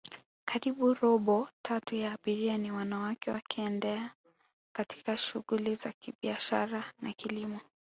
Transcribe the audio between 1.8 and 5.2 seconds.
ya abiria ni wanawake wakienda katika